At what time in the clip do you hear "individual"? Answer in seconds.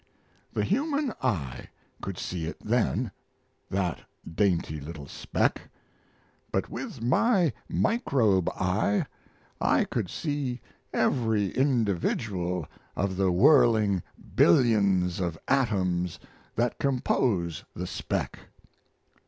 11.51-12.65